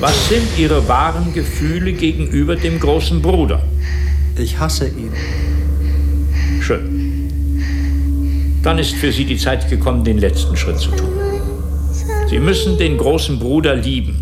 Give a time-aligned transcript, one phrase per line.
[0.00, 3.60] Was sind Ihre wahren Gefühle gegenüber dem großen Bruder?
[4.36, 5.10] Ich hasse ihn.
[6.60, 8.60] Schön.
[8.62, 11.10] Dann ist für Sie die Zeit gekommen, den letzten Schritt zu tun.
[12.30, 14.20] Sie müssen den großen Bruder lieben.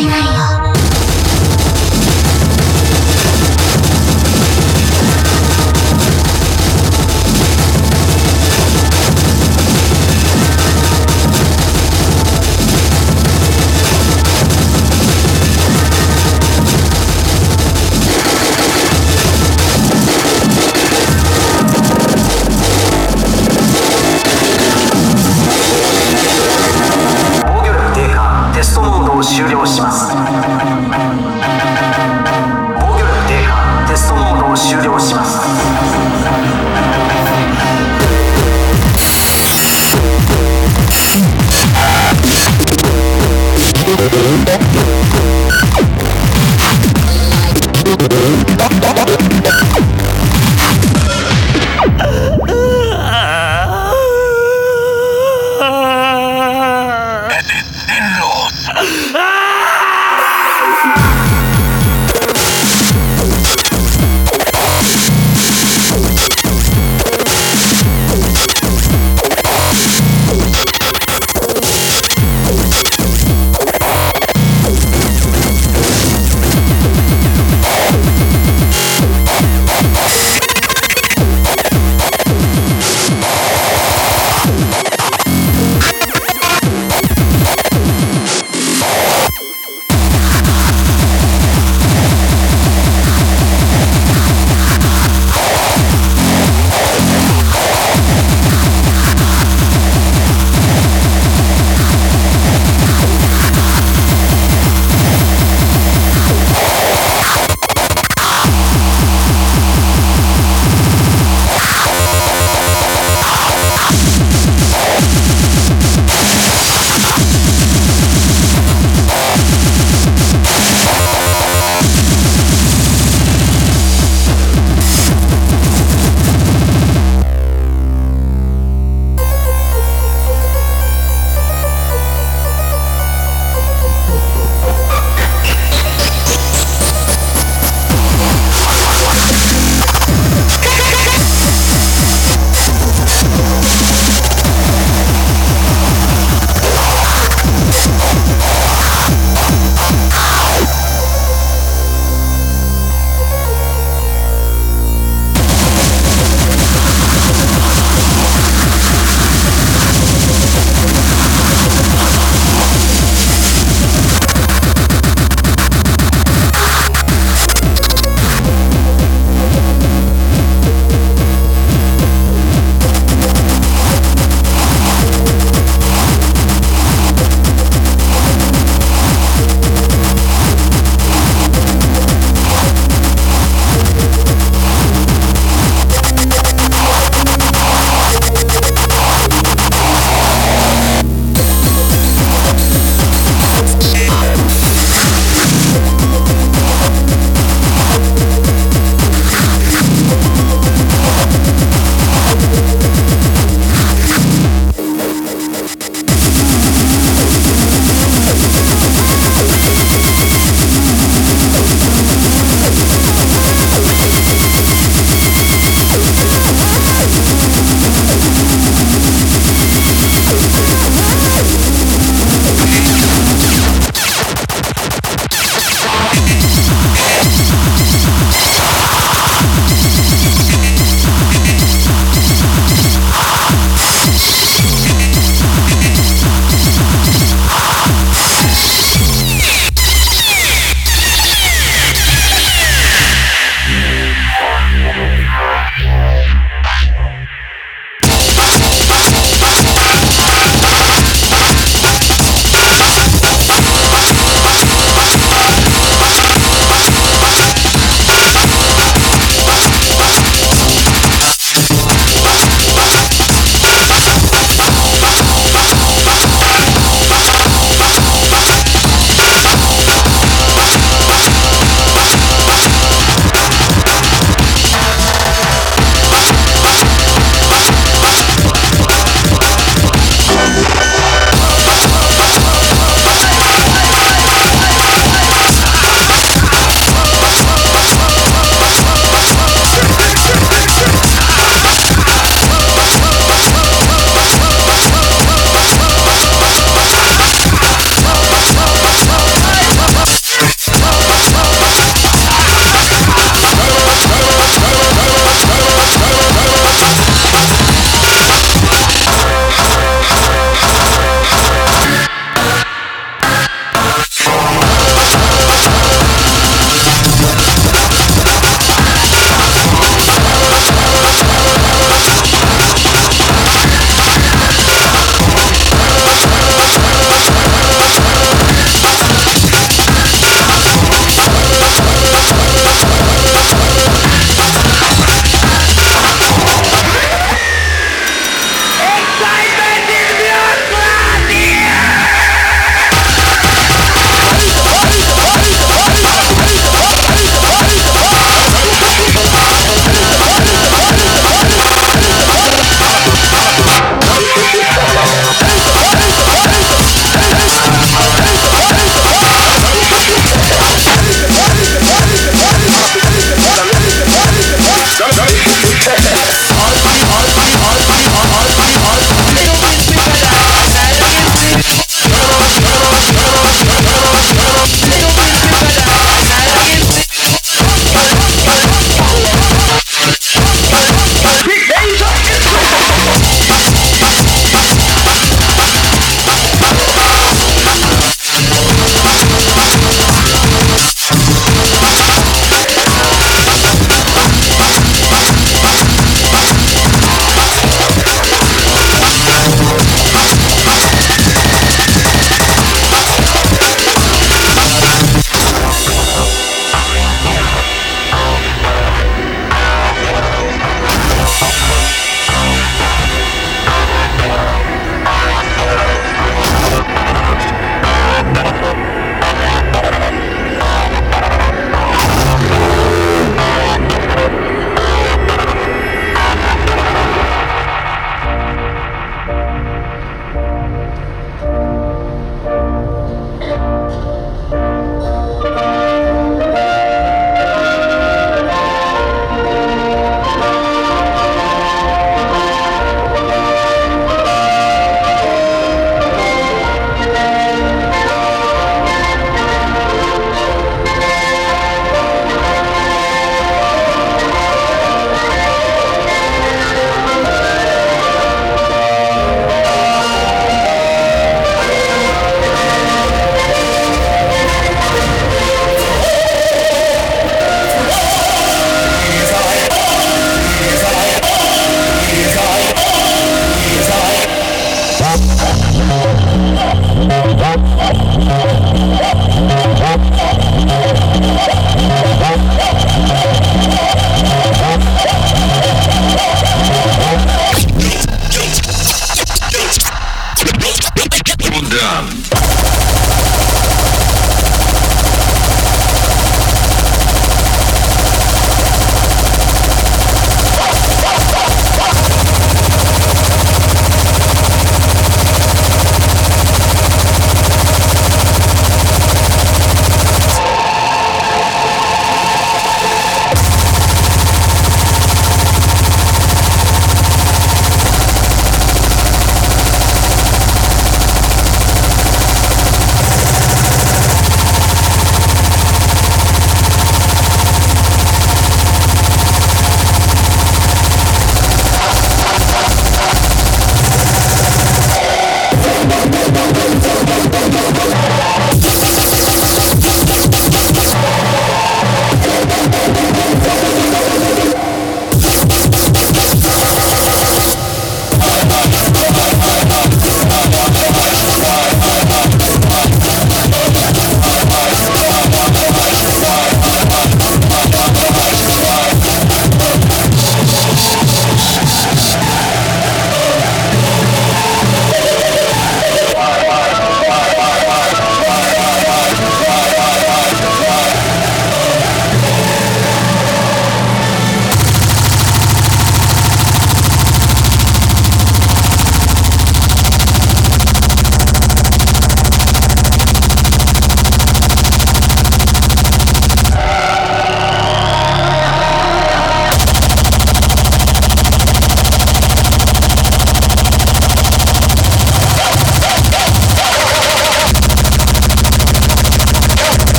[0.00, 0.69] 没太阳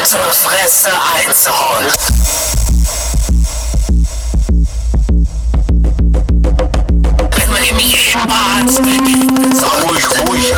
[0.00, 1.92] unsere Fresse einzuholen.
[7.36, 8.70] Wenn man im Jägerbad
[9.54, 10.54] so ruhig, ruhig,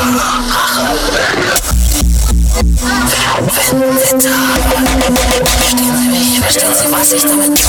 [3.70, 4.36] Wenn Winter,
[5.58, 7.60] verstehen Sie mich, verstehen Sie, was ich damit...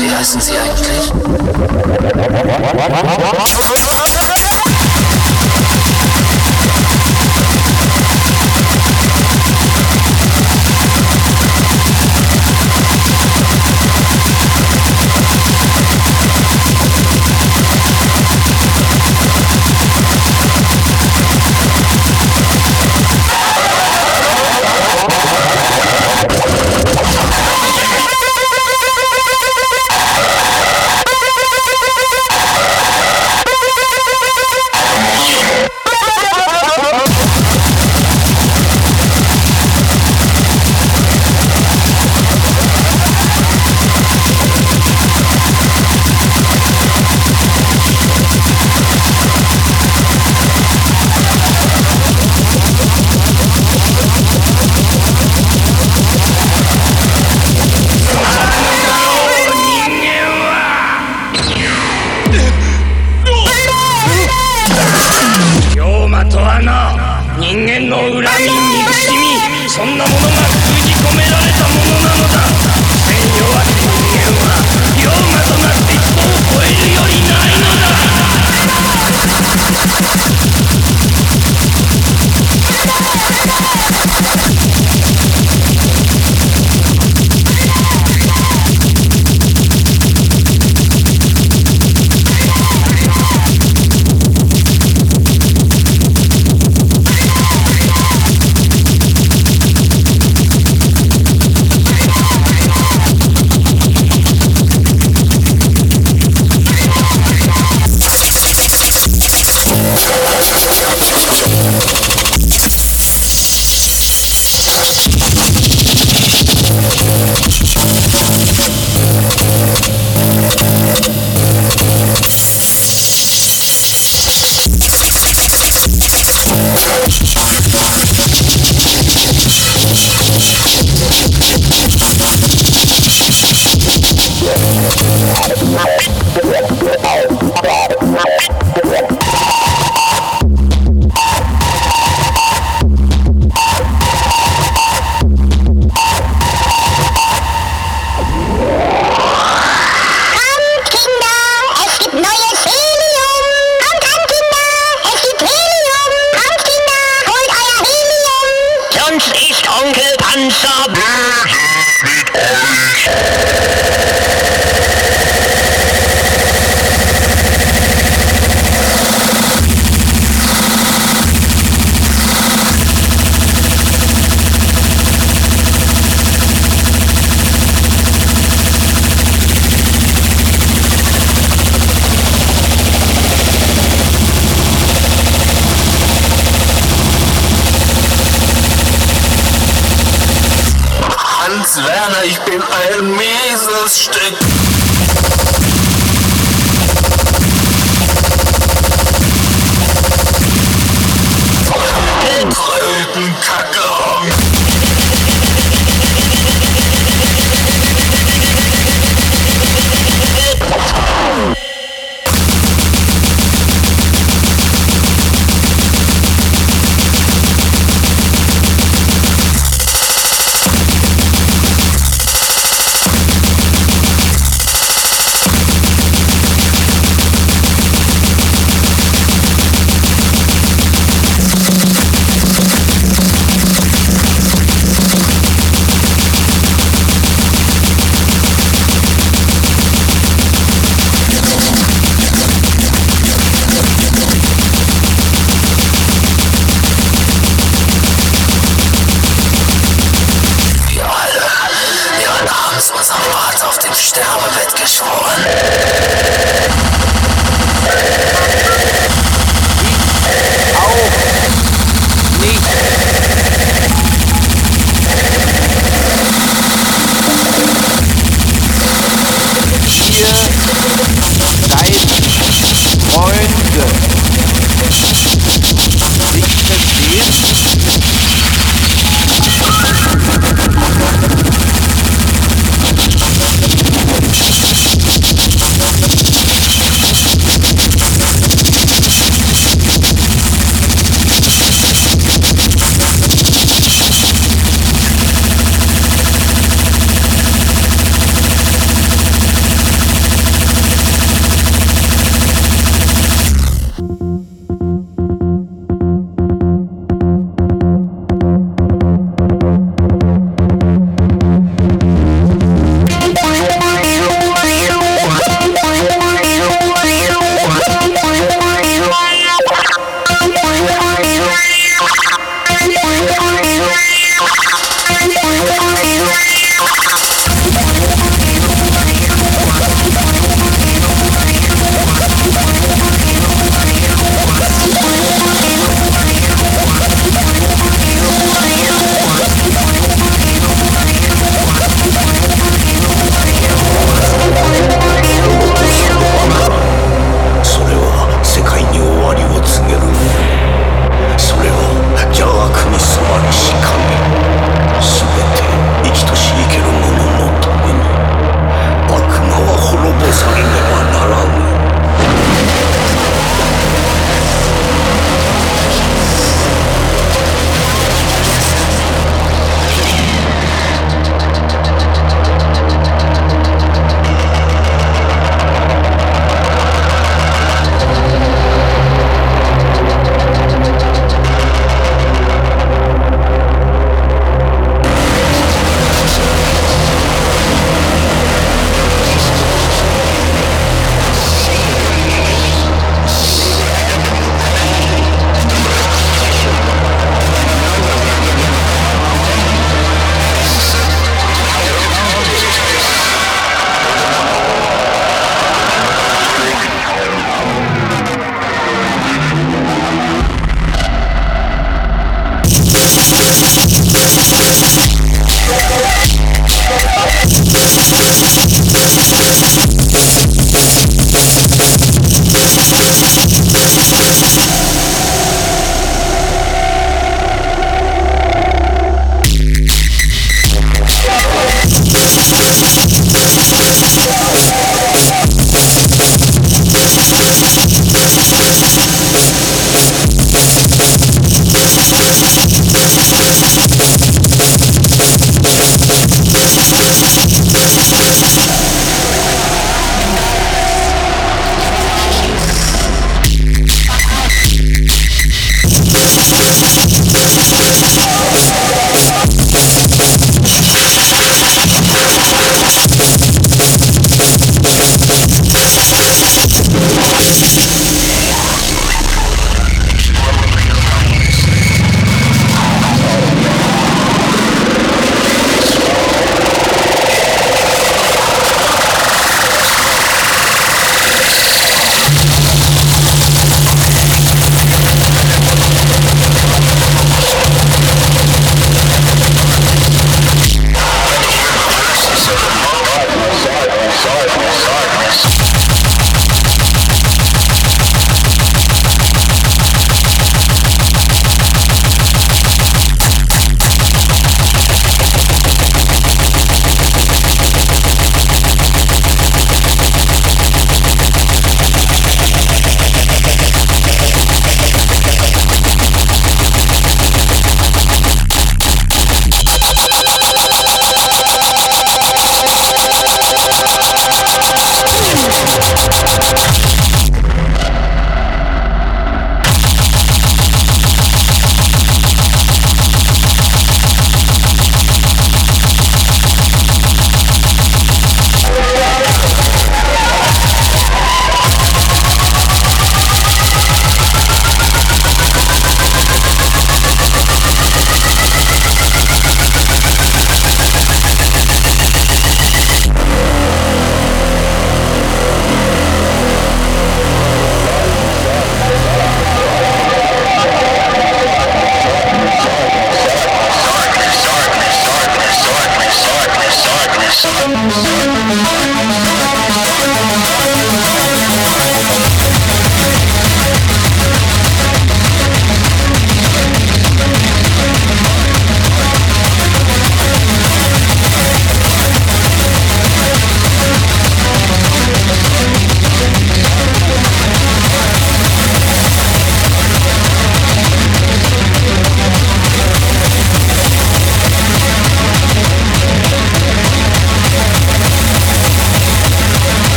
[0.00, 1.12] Wie heißen Sie eigentlich?